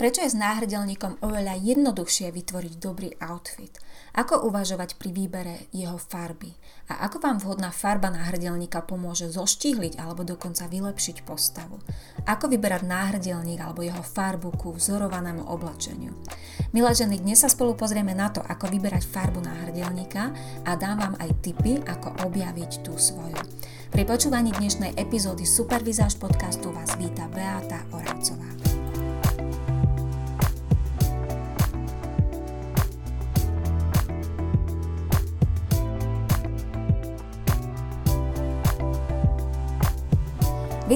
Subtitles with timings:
[0.00, 3.76] Prečo je s náhrdelníkom oveľa jednoduchšie vytvoriť dobrý outfit?
[4.16, 6.56] Ako uvažovať pri výbere jeho farby?
[6.88, 11.84] A ako vám vhodná farba náhrdelníka pomôže zoštihliť alebo dokonca vylepšiť postavu?
[12.24, 16.16] Ako vyberať náhrdelník alebo jeho farbu ku vzorovanému oblečeniu?
[16.72, 20.32] Milé ženy, dnes sa spolu pozrieme na to, ako vyberať farbu náhrdelníka
[20.64, 23.36] a dám vám aj tipy, ako objaviť tú svoju.
[23.92, 28.69] Pri počúvaní dnešnej epizódy Supervizáž podcastu vás víta Beata Oravcová.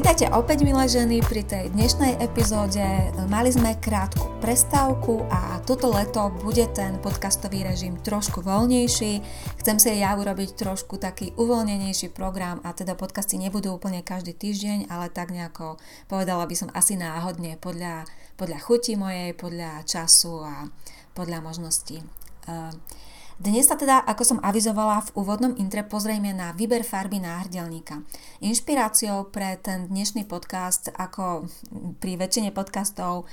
[0.05, 2.85] Vítajte opäť, milé ženy, pri tej dnešnej epizóde.
[3.33, 9.25] Mali sme krátku prestávku a toto leto bude ten podcastový režim trošku voľnejší.
[9.65, 14.93] Chcem si ja urobiť trošku taký uvoľnenejší program a teda podcasty nebudú úplne každý týždeň,
[14.93, 18.05] ale tak nejako povedala by som asi náhodne podľa,
[18.37, 20.69] podľa chuti mojej, podľa času a
[21.17, 22.05] podľa možností.
[22.45, 22.77] Uh,
[23.35, 28.07] dnes sa teda, ako som avizovala v úvodnom intre, pozrieme na výber farby náhrdelníka.
[28.39, 31.51] Inšpiráciou pre ten dnešný podcast, ako
[31.99, 33.27] pri väčšine podcastov,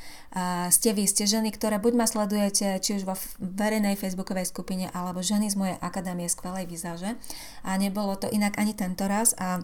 [0.73, 5.21] ste vy, ste ženy, ktoré buď ma sledujete, či už vo verejnej facebookovej skupine, alebo
[5.21, 7.13] ženy z mojej akadémie skvelej výzaže.
[7.61, 9.37] A nebolo to inak ani tento raz.
[9.37, 9.61] A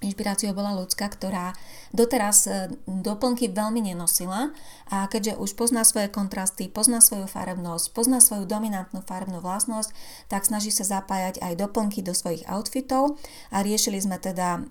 [0.00, 1.52] Inšpiráciou bola ľudská, ktorá
[1.92, 4.48] doteraz e, doplnky veľmi nenosila
[4.88, 9.92] a keďže už pozná svoje kontrasty, pozná svoju farebnosť, pozná svoju dominantnú farebnú vlastnosť,
[10.32, 13.20] tak snaží sa zapájať aj doplnky do svojich outfitov
[13.52, 14.64] a riešili sme teda,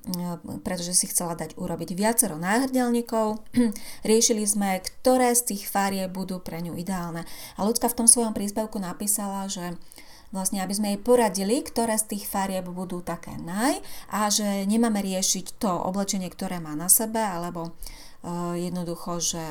[0.66, 3.46] pretože si chcela dať urobiť viacero náhrdelníkov,
[4.10, 7.22] riešili sme, ktoré z tých farie budú pre ňu ideálne.
[7.60, 9.78] A ľudská v tom svojom príspevku napísala, že
[10.30, 13.82] vlastne aby sme jej poradili, ktoré z tých farieb budú také naj
[14.14, 17.74] a že nemáme riešiť to oblečenie, ktoré má na sebe, alebo
[18.24, 19.44] uh, jednoducho, že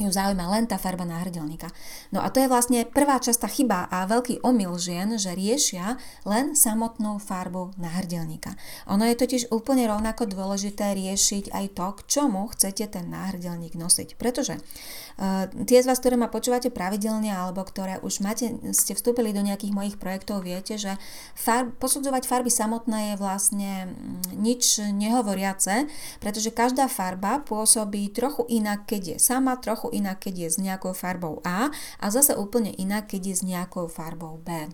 [0.00, 1.68] ju zaujíma len tá farba náhrdelníka.
[2.16, 6.56] No a to je vlastne prvá častá chyba a veľký omyl žien, že riešia len
[6.56, 8.56] samotnú farbu náhrdelníka.
[8.88, 14.16] Ono je totiž úplne rovnako dôležité riešiť aj to, k čomu chcete ten náhrdelník nosiť.
[14.16, 19.36] Pretože uh, tie z vás, ktoré ma počúvate pravidelne alebo ktoré už máte, ste vstúpili
[19.36, 20.96] do nejakých mojich projektov, viete, že
[21.36, 25.84] far, posudzovať farby samotné je vlastne mm, nič nehovoriace,
[26.16, 30.58] pretože každá farba pôsobí trochu inak, keď je sama, trochu trochu inak, keď je s
[30.62, 34.70] nejakou farbou A a zase úplne inak, keď je s nejakou farbou B.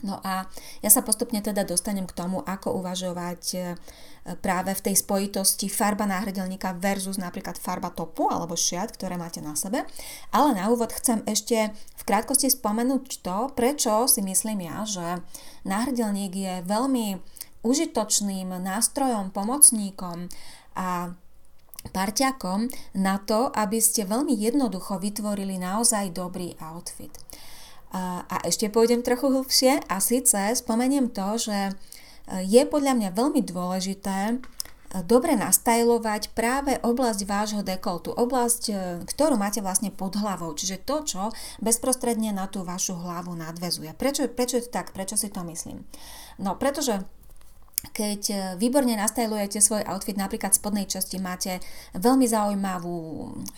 [0.00, 0.48] No a
[0.80, 3.58] ja sa postupne teda dostanem k tomu, ako uvažovať e,
[4.40, 9.52] práve v tej spojitosti farba náhrdelníka versus napríklad farba topu alebo šiat, ktoré máte na
[9.52, 9.84] sebe.
[10.32, 15.20] Ale na úvod chcem ešte v krátkosti spomenúť to, prečo si myslím ja, že
[15.68, 17.20] náhrdelník je veľmi
[17.60, 20.32] užitočným nástrojom, pomocníkom
[20.72, 21.12] a
[21.90, 27.10] parťakom na to, aby ste veľmi jednoducho vytvorili naozaj dobrý outfit.
[27.92, 31.72] A, a ešte pôjdem trochu hlbšie a síce spomeniem to, že e,
[32.46, 34.34] je podľa mňa veľmi dôležité e,
[35.04, 41.04] dobre nastajlovať práve oblasť vášho dekoltu, oblasť, e, ktorú máte vlastne pod hlavou, čiže to,
[41.04, 41.22] čo
[41.60, 43.92] bezprostredne na tú vašu hlavu nadvezuje.
[43.92, 44.96] Prečo, prečo je to tak?
[44.96, 45.84] Prečo si to myslím?
[46.40, 47.04] No, pretože
[47.90, 51.58] keď e, výborne nastajlujete svoj outfit, napríklad v spodnej časti máte
[51.98, 52.94] veľmi zaujímavú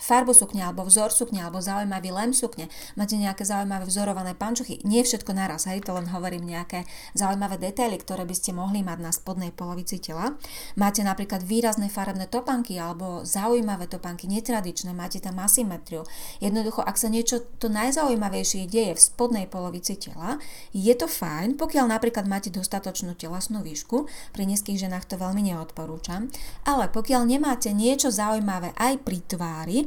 [0.01, 2.65] farbu sukne alebo vzor sukne alebo zaujímavý lem sukne,
[2.97, 8.01] máte nejaké zaujímavé vzorované pančuchy, nie všetko naraz, hej, to len hovorím nejaké zaujímavé detaily,
[8.01, 10.33] ktoré by ste mohli mať na spodnej polovici tela.
[10.73, 16.01] Máte napríklad výrazné farebné topanky alebo zaujímavé topanky, netradičné, máte tam asymetriu.
[16.41, 20.41] Jednoducho, ak sa niečo to najzaujímavejšie deje v spodnej polovici tela,
[20.73, 26.31] je to fajn, pokiaľ napríklad máte dostatočnú telesnú výšku, pri nízkych ženách to veľmi neodporúčam.
[26.63, 29.79] Ale pokiaľ nemáte niečo zaujímavé aj pri tvári,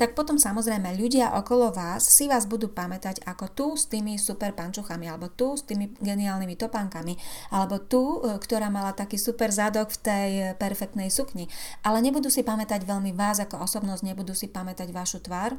[0.00, 4.52] tak potom samozrejme ľudia okolo vás si vás budú pamätať ako tu s tými super
[4.56, 7.14] pančuchami, alebo tu s tými geniálnymi topánkami,
[7.52, 11.46] alebo tu, e, ktorá mala taký super zadok v tej perfektnej sukni.
[11.84, 15.54] Ale nebudú si pamätať veľmi vás ako osobnosť, nebudú si pamätať vašu tvár,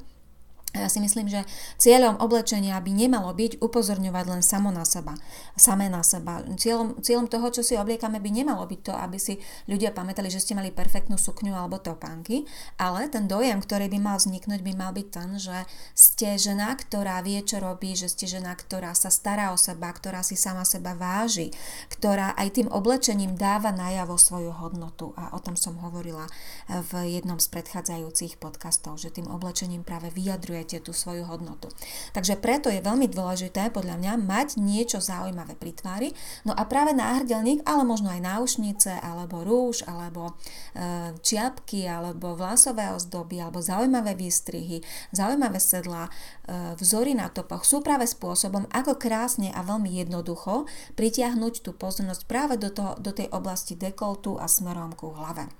[0.75, 1.47] ja si myslím, že
[1.79, 5.15] cieľom oblečenia by nemalo byť upozorňovať len samo na seba,
[5.57, 6.43] samé na seba.
[6.59, 10.43] Cieľom, cieľom toho, čo si obliekame, by nemalo byť to, aby si ľudia pamätali, že
[10.43, 12.45] ste mali perfektnú sukňu alebo topánky,
[12.77, 15.57] ale ten dojem, ktorý by mal vzniknúť, by mal byť ten, že
[15.97, 20.21] ste žena, ktorá vie, čo robí, že ste žena, ktorá sa stará o seba, ktorá
[20.21, 21.49] si sama seba váži,
[21.89, 25.15] ktorá aj tým oblečením dáva najavo svoju hodnotu.
[25.17, 26.29] A o tom som hovorila
[26.69, 31.69] v jednom z predchádzajúcich podcastov, že tým oblečením práve vyjadruje prežívajte tú svoju hodnotu.
[32.17, 36.09] Takže preto je veľmi dôležité podľa mňa mať niečo zaujímavé pri tvári.
[36.49, 40.33] No a práve náhrdelník, ale možno aj náušnice, alebo rúž, alebo
[40.73, 44.81] e, čiapky, alebo vlasové ozdoby, alebo zaujímavé výstrihy,
[45.13, 50.65] zaujímavé sedla, e, vzory na topoch sú práve spôsobom, ako krásne a veľmi jednoducho
[50.97, 55.53] pritiahnuť tú pozornosť práve do, toho, do tej oblasti dekoltu a smerom ku hlave.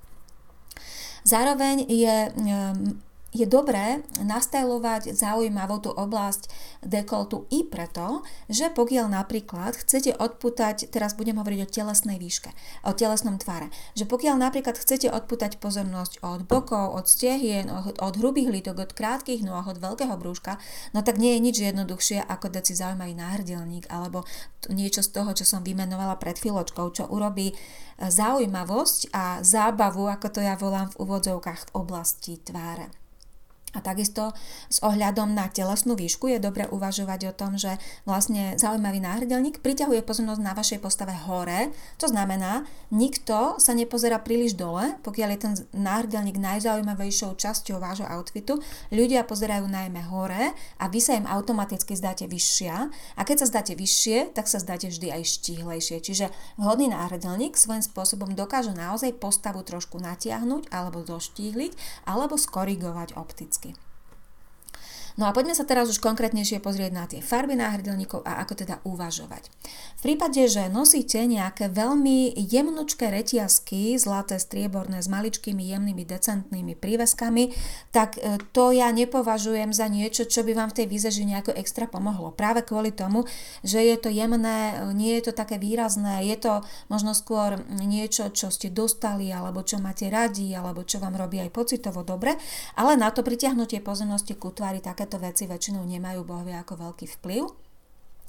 [1.22, 2.16] Zároveň je
[3.28, 6.48] je dobré nastajlovať zaujímavú tú oblasť
[6.80, 12.48] dekoltu i preto, že pokiaľ napríklad chcete odputať, teraz budem hovoriť o telesnej výške,
[12.88, 18.14] o telesnom tvare, že pokiaľ napríklad chcete odputať pozornosť od bokov, od stehien, od, od
[18.16, 20.56] hrubých lítok, od krátkých nôh, od veľkého brúška,
[20.96, 24.24] no tak nie je nič jednoduchšie ako dať si zaujímavý náhrdelník alebo
[24.72, 27.52] niečo z toho, čo som vymenovala pred chvíľočkou, čo urobí
[28.00, 33.07] zaujímavosť a zábavu, ako to ja volám v úvodzovkách v oblasti tváre.
[33.76, 34.32] A takisto
[34.72, 37.76] s ohľadom na telesnú výšku je dobre uvažovať o tom, že
[38.08, 41.68] vlastne zaujímavý náhrdelník priťahuje pozornosť na vašej postave hore.
[42.00, 48.56] To znamená, nikto sa nepozerá príliš dole, pokiaľ je ten náhrdelník najzaujímavejšou časťou vášho outfitu.
[48.88, 52.88] Ľudia pozerajú najmä hore a vy sa im automaticky zdáte vyššia.
[53.16, 56.00] A keď sa zdáte vyššie, tak sa zdáte vždy aj štíhlejšie.
[56.00, 63.67] Čiže vhodný náhrdelník svojím spôsobom dokáže naozaj postavu trošku natiahnuť alebo doštíhliť alebo skorigovať opticky.
[65.18, 68.78] No a poďme sa teraz už konkrétnejšie pozrieť na tie farby náhrdelníkov a ako teda
[68.86, 69.50] uvažovať.
[69.98, 77.50] V prípade, že nosíte nejaké veľmi jemnučké reťazky, zlaté, strieborné, s maličkými, jemnými, decentnými príveskami,
[77.90, 81.90] tak e, to ja nepovažujem za niečo, čo by vám v tej výzeži nejako extra
[81.90, 82.30] pomohlo.
[82.30, 83.26] Práve kvôli tomu,
[83.66, 88.30] že je to jemné, e, nie je to také výrazné, je to možno skôr niečo,
[88.30, 92.38] čo ste dostali, alebo čo máte radi, alebo čo vám robí aj pocitovo dobre,
[92.78, 97.08] ale na to pritiahnutie pozornosti ku tvári také takéto veci väčšinou nemajú bohovia ako veľký
[97.16, 97.48] vplyv.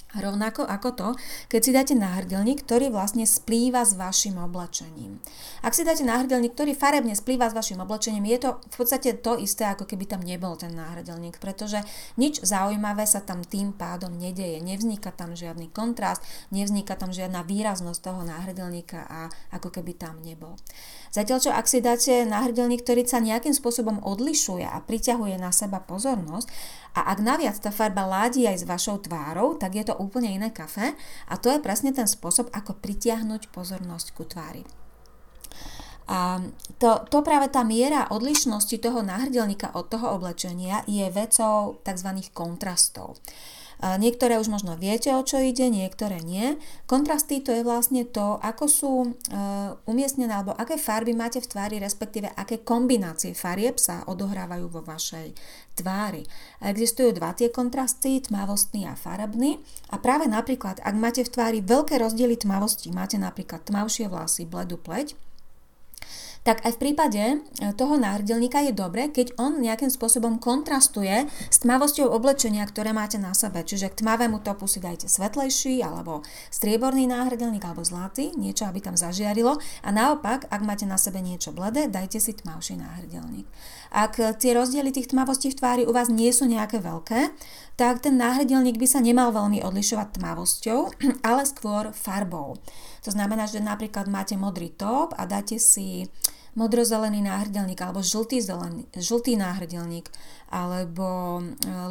[0.10, 1.10] Rovnako ako to,
[1.54, 5.22] keď si dáte náhrdelník, ktorý vlastne splýva s vašim oblečením.
[5.62, 9.38] Ak si dáte náhrdelník, ktorý farebne splýva s vašim oblečením, je to v podstate to
[9.38, 11.86] isté, ako keby tam nebol ten náhrdelník, pretože
[12.18, 14.58] nič zaujímavé sa tam tým pádom nedeje.
[14.66, 20.58] Nevzniká tam žiadny kontrast, nevzniká tam žiadna výraznosť toho náhrdelníka a ako keby tam nebol.
[21.14, 25.78] Zatiaľ čo ak si dáte náhrdelník, ktorý sa nejakým spôsobom odlišuje a priťahuje na seba
[25.78, 26.50] pozornosť,
[27.00, 30.52] a ak naviac tá farba ládi aj s vašou tvárou, tak je to úplne iné
[30.52, 30.92] kafe
[31.32, 34.68] a to je presne ten spôsob, ako pritiahnuť pozornosť ku tvári.
[36.10, 36.44] A
[36.82, 42.10] to, to práve tá miera odlišnosti toho náhrdelníka od toho oblečenia je vecou tzv.
[42.36, 43.16] kontrastov.
[43.80, 46.60] Niektoré už možno viete, o čo ide, niektoré nie.
[46.84, 49.10] Kontrasty to je vlastne to, ako sú e,
[49.88, 55.32] umiestnené alebo aké farby máte v tvári, respektíve aké kombinácie farieb sa odohrávajú vo vašej
[55.80, 56.28] tvári.
[56.60, 59.64] Existujú dva tie kontrasty, tmavostný a farebný.
[59.96, 64.76] A práve napríklad, ak máte v tvári veľké rozdiely tmavosti, máte napríklad tmavšie vlasy, bledú
[64.76, 65.16] pleť,
[66.48, 67.36] tak aj v prípade e,
[67.76, 73.36] toho náhrdelníka je dobre, keď on nejakým spôsobom kontrastuje s tmavosťou oblečenia, ktoré máte na
[73.36, 73.60] sebe.
[73.62, 78.96] Čiže k tmavému topu si dajte svetlejší alebo strieborný náhrdelník alebo zlatý, niečo, aby tam
[78.96, 79.60] zažiarilo.
[79.84, 83.46] A naopak, ak máte na sebe niečo bledé, dajte si tmavší náhrdelník.
[83.90, 87.34] Ak tie rozdiely tých tmavostí v tvári u vás nie sú nejaké veľké,
[87.80, 90.80] tak ten náhrdelník by sa nemal veľmi odlišovať tmavosťou,
[91.30, 92.60] ale skôr farbou.
[93.04, 96.08] To znamená, že napríklad máte modrý top a dáte si
[96.58, 100.10] modrozelený náhrdelník alebo žltý, zelený, žltý náhrdelník
[100.50, 101.42] alebo e,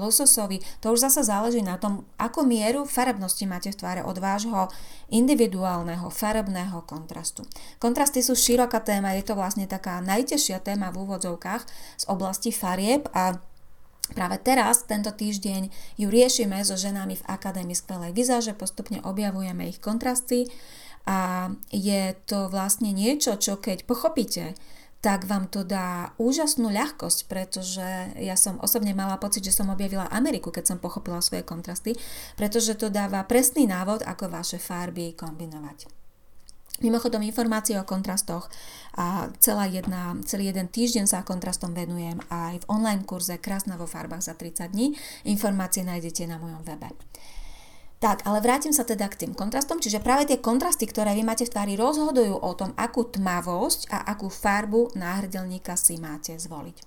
[0.03, 0.59] lososový.
[0.83, 4.67] To už zase záleží na tom, ako mieru farebnosti máte v tváre od vášho
[5.15, 7.47] individuálneho farebného kontrastu.
[7.79, 11.63] Kontrasty sú široká téma, je to vlastne taká najtežšia téma v úvodzovkách
[11.97, 13.39] z oblasti farieb a
[14.09, 15.69] Práve teraz, tento týždeň,
[16.01, 20.49] ju riešime so ženami v Akadémii skvelej vizáže, postupne objavujeme ich kontrasty
[21.09, 24.53] a je to vlastne niečo, čo keď pochopíte,
[25.01, 30.11] tak vám to dá úžasnú ľahkosť, pretože ja som osobne mala pocit, že som objavila
[30.11, 31.95] Ameriku, keď som pochopila svoje kontrasty,
[32.35, 35.89] pretože to dáva presný návod, ako vaše farby kombinovať.
[36.79, 38.47] Mimochodom informácie o kontrastoch
[38.95, 43.91] a celá jedna, celý jeden týždeň sa kontrastom venujem aj v online kurze Krásna vo
[43.91, 44.95] farbách za 30 dní.
[45.27, 46.95] Informácie nájdete na mojom webe.
[47.99, 51.43] Tak, ale vrátim sa teda k tým kontrastom, čiže práve tie kontrasty, ktoré vy máte
[51.43, 56.79] v tvári, rozhodujú o tom, akú tmavosť a akú farbu náhrdelníka si máte zvoliť.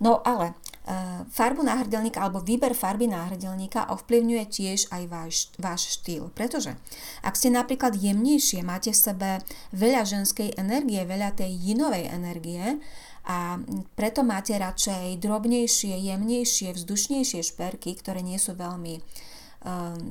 [0.00, 0.56] No ale
[0.88, 6.72] e, farbu náhrdelníka alebo výber farby náhrdelníka ovplyvňuje tiež aj váš, váš štýl, pretože
[7.20, 9.30] ak ste napríklad jemnejšie, máte v sebe
[9.76, 12.80] veľa ženskej energie, veľa tej jinovej energie,
[13.26, 13.58] a
[13.98, 19.02] preto máte radšej drobnejšie, jemnejšie, vzdušnejšie šperky, ktoré nie sú veľmi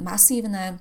[0.04, 0.80] masívne,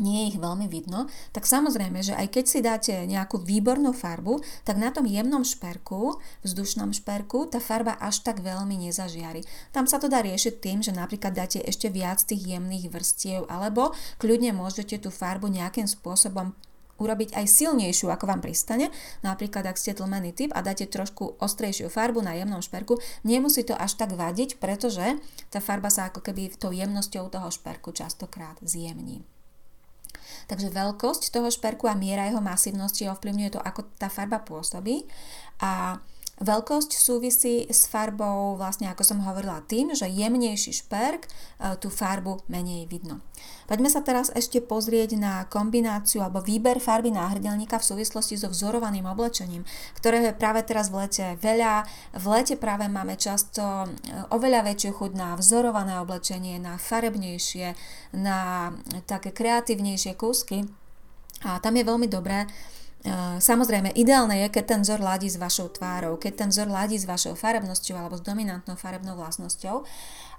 [0.00, 1.04] nie je ich veľmi vidno,
[1.36, 6.16] tak samozrejme, že aj keď si dáte nejakú výbornú farbu, tak na tom jemnom šperku,
[6.40, 9.44] vzdušnom šperku, tá farba až tak veľmi nezažiari.
[9.68, 13.92] Tam sa to dá riešiť tým, že napríklad dáte ešte viac tých jemných vrstiev, alebo
[14.16, 16.56] kľudne môžete tú farbu nejakým spôsobom
[17.02, 18.94] urobiť aj silnejšiu, ako vám pristane.
[19.26, 23.74] Napríklad, ak ste tlmený typ a dáte trošku ostrejšiu farbu na jemnom šperku, nemusí to
[23.74, 25.18] až tak vadiť, pretože
[25.50, 29.26] tá farba sa ako keby tou jemnosťou toho šperku častokrát zjemní.
[30.46, 35.06] Takže veľkosť toho šperku a miera jeho masívnosti ovplyvňuje to, ako tá farba pôsobí.
[35.62, 36.02] A
[36.42, 41.30] Veľkosť súvisí s farbou, vlastne ako som hovorila, tým, že jemnejší šperk e,
[41.78, 43.22] tú farbu menej vidno.
[43.70, 49.06] Poďme sa teraz ešte pozrieť na kombináciu alebo výber farby náhrdelníka v súvislosti so vzorovaným
[49.06, 49.62] oblečením,
[49.94, 51.86] ktorého je práve teraz v lete veľa.
[52.18, 53.86] V lete práve máme často e,
[54.34, 57.78] oveľa väčšiu chuť na vzorované oblečenie, na farebnejšie,
[58.18, 58.74] na
[59.06, 60.66] také kreatívnejšie kúsky.
[61.46, 62.50] A tam je veľmi dobré
[63.42, 67.02] Samozrejme, ideálne je, keď ten vzor ladí s vašou tvárou, keď ten vzor ladí s
[67.02, 69.82] vašou farebnosťou alebo s dominantnou farebnou vlastnosťou.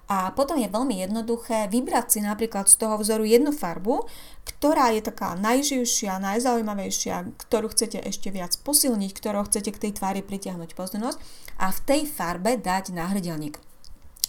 [0.07, 4.03] A potom je veľmi jednoduché vybrať si napríklad z toho vzoru jednu farbu,
[4.43, 10.19] ktorá je taká najživšia, najzaujímavejšia, ktorú chcete ešte viac posilniť, ktorou chcete k tej tvári
[10.19, 11.19] pritiahnuť pozornosť
[11.55, 13.59] a v tej farbe dať náhrdelník.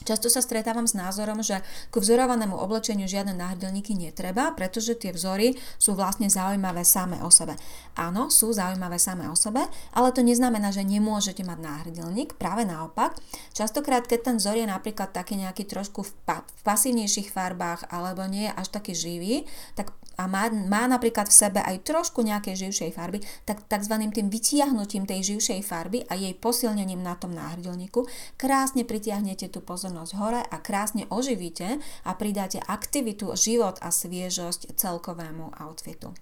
[0.04, 5.56] Často sa stretávam s názorom, že ku vzorovanému oblečeniu žiadne náhrdelníky netreba, pretože tie vzory
[5.80, 7.56] sú vlastne zaujímavé samé o sebe.
[7.96, 9.64] Áno, sú zaujímavé samé o sebe,
[9.96, 13.16] ale to neznamená, že nemôžete mať náhrdelník, práve naopak.
[13.56, 18.28] Častokrát, keď ten vzor je napríklad taký nejaký trošku v, pa- v pasívnejších farbách alebo
[18.28, 22.68] nie je až taký živý, tak a má, má napríklad v sebe aj trošku nejakej
[22.68, 23.18] živšej farby,
[23.48, 23.94] tak tzv.
[24.10, 28.06] tým vytiahnutím tej živšej farby a jej posilnením na tom náhrdelníku
[28.38, 35.54] krásne pritiahnete tú pozornosť hore a krásne oživíte a pridáte aktivitu, život a sviežosť celkovému
[35.58, 36.12] outfitu.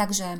[0.00, 0.38] Takže e,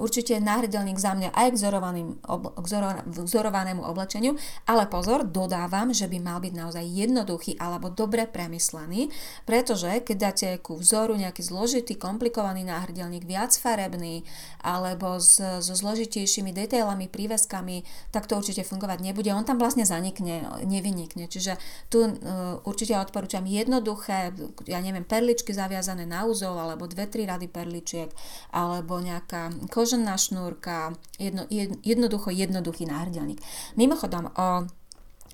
[0.00, 6.40] určite náhrdelník za mňa aj k, k vzorovanému oblečeniu, ale pozor, dodávam, že by mal
[6.40, 9.12] byť naozaj jednoduchý alebo dobre premyslený,
[9.44, 14.24] pretože keď dáte ku vzoru nejaký zložitý, komplikovaný náhrdelník, viac farebný
[14.64, 17.84] alebo s, so zložitejšími detailami, príveskami,
[18.16, 19.28] tak to určite fungovať nebude.
[19.36, 21.28] On tam vlastne zanikne, nevynikne.
[21.28, 21.60] Čiže
[21.92, 22.16] tu uh,
[22.64, 24.32] určite odporúčam jednoduché,
[24.64, 28.08] ja neviem, perličky zaviazané na úzol alebo dve, tri rady perličiek
[28.54, 31.44] alebo nejaká kožená šnúrka, jedno,
[31.82, 33.42] jednoducho jednoduchý náhrdelník.
[33.74, 34.70] Mimochodom, o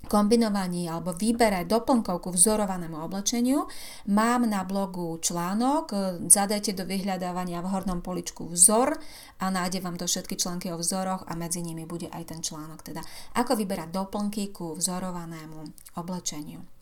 [0.09, 3.69] kombinovaní alebo výbere doplnkov ku vzorovanému oblečeniu
[4.09, 5.93] mám na blogu článok,
[6.31, 8.97] zadajte do vyhľadávania v hornom poličku vzor
[9.43, 12.81] a nájde vám to všetky články o vzoroch a medzi nimi bude aj ten článok,
[12.81, 13.05] teda
[13.37, 16.78] ako vyberať doplnky ku vzorovanému oblečeniu.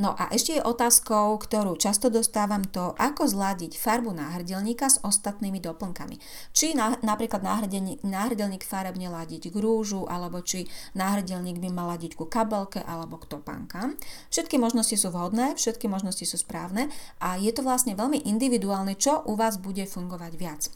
[0.00, 5.60] No a ešte je otázkou, ktorú často dostávam to, ako zladiť farbu náhrdelníka s ostatnými
[5.60, 6.16] doplnkami.
[6.56, 10.64] Či na, napríklad náhrdelník, náhrdelník farebne ladiť k rúžu, alebo či
[10.96, 14.00] náhrdelník by mal ladiť ku kabelke alebo k topánkam.
[14.32, 16.88] Všetky možnosti sú vhodné, všetky možnosti sú správne
[17.20, 20.72] a je to vlastne veľmi individuálne, čo u vás bude fungovať viac.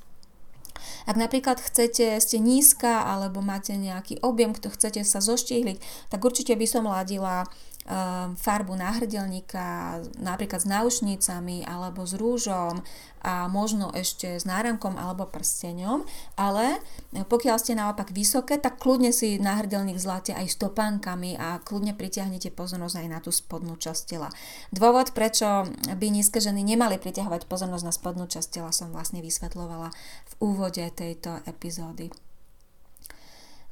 [1.09, 5.81] Ak napríklad chcete, ste nízka alebo máte nejaký objem, kto chcete sa zoštihliť,
[6.13, 7.49] tak určite by som ladila
[8.41, 12.81] farbu náhrdelníka napríklad s náušnicami alebo s rúžom
[13.21, 16.05] a možno ešte s náramkom alebo prsteňom,
[16.41, 16.81] ale
[17.13, 22.53] pokiaľ ste naopak vysoké, tak kľudne si náhrdelník zláte aj s topánkami a kľudne pritiahnete
[22.57, 24.33] pozornosť aj na tú spodnú časť tela.
[24.73, 29.93] Dôvod, prečo by nízke ženy nemali priťahovať pozornosť na spodnú časť tela som vlastne vysvetlovala
[30.29, 32.09] v úvode tejto epizódy.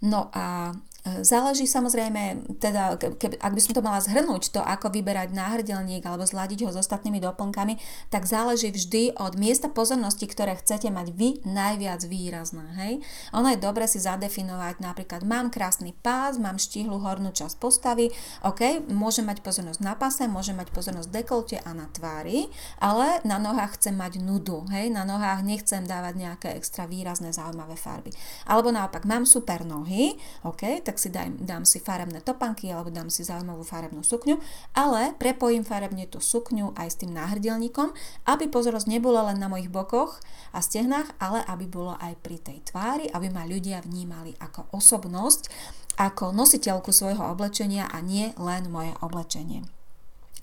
[0.03, 5.35] No a Záleží samozrejme, teda, keby, ak by som to mala zhrnúť, to ako vyberať
[5.35, 7.75] náhrdelník alebo zladiť ho s ostatnými doplnkami,
[8.07, 12.67] tak záleží vždy od miesta pozornosti, ktoré chcete mať vy najviac výrazné.
[12.79, 12.93] Hej?
[13.35, 18.15] Ono je dobre si zadefinovať, napríklad mám krásny pás, mám štíhlu hornú časť postavy,
[18.47, 22.47] ok, môžem mať pozornosť na pase, môžem mať pozornosť v dekolte a na tvári,
[22.79, 27.75] ale na nohách chcem mať nudu, hej, na nohách nechcem dávať nejaké extra výrazné zaujímavé
[27.75, 28.15] farby.
[28.47, 30.15] Alebo naopak, mám super nohy,
[30.47, 34.41] ok, tak si dám, dám si farebné topanky alebo dám si zaujímavú farebnú sukňu,
[34.73, 37.93] ale prepojím farebne tú sukňu aj s tým náhrdelníkom,
[38.29, 40.19] aby pozornosť nebola len na mojich bokoch
[40.57, 45.53] a stehnách, ale aby bolo aj pri tej tvári, aby ma ľudia vnímali ako osobnosť,
[46.01, 49.82] ako nositeľku svojho oblečenia a nie len moje oblečenie.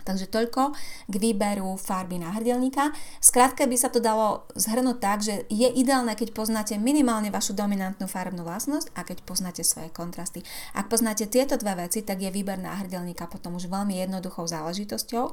[0.04, 0.76] Takže toľko
[1.08, 2.92] k výberu farby náhrdelníka.
[3.24, 8.06] Skrátke by sa to dalo zhrnúť tak, že je ideálne, keď poznáte minimálne vašu dominantnú
[8.06, 10.44] farbnú vlastnosť a keď poznáte svoje kontrasty.
[10.76, 15.26] Ak poznáte tieto dve veci, tak je výber náhrdelníka potom už veľmi jednoduchou záležitosťou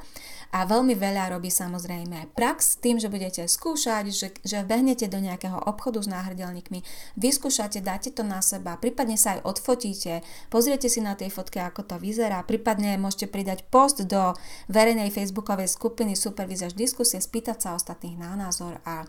[0.54, 5.18] a veľmi veľa robí samozrejme aj prax tým, že budete skúšať, že, že behnete do
[5.18, 6.84] nejakého obchodu s náhrdelníkmi,
[7.18, 11.82] vyskúšate, dáte to na seba, prípadne sa aj odfotíte, pozriete si na tej fotke, ako
[11.82, 14.36] to vyzerá, prípadne môžete pridať post do
[14.68, 19.04] verejnej facebookovej skupiny Supervizaž diskusie, spýtať sa ostatných na názor a,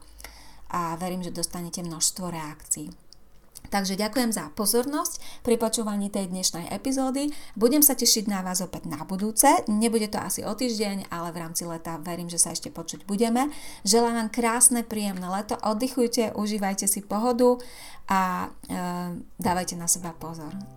[0.72, 3.08] a verím, že dostanete množstvo reakcií.
[3.68, 7.28] Takže ďakujem za pozornosť pri počúvaní tej dnešnej epizódy.
[7.60, 9.48] Budem sa tešiť na vás opäť na budúce.
[9.68, 13.52] Nebude to asi o týždeň, ale v rámci leta verím, že sa ešte počuť budeme.
[13.84, 15.60] Želám vám krásne, príjemné leto.
[15.60, 17.60] Oddychujte, užívajte si pohodu
[18.08, 18.80] a e,
[19.36, 20.77] dávajte na seba pozor.